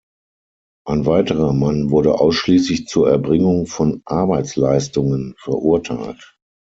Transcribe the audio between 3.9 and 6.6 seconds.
Arbeitsleistungen verurteilt.